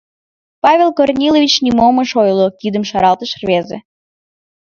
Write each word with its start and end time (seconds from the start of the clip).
—Павел 0.63 0.89
Корнилович 0.97 1.53
нимом 1.65 1.95
ыш 2.03 2.11
ойло,— 2.21 2.47
кидым 2.59 2.83
шаралтыш 2.89 3.31
рвезе. 3.41 3.77